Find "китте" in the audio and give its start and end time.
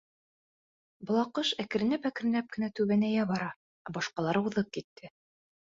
4.81-5.17